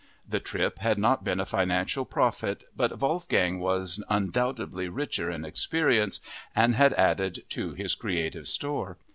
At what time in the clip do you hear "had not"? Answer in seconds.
0.79-1.23